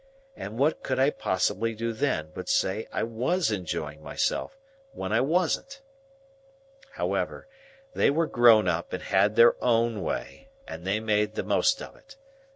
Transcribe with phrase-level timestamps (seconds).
[0.35, 5.83] And what could I possibly do then, but say I was enjoying myself,—when I wasn't!
[6.93, 7.47] However,
[7.93, 11.95] they were grown up and had their own way, and they made the most of
[11.95, 12.17] it.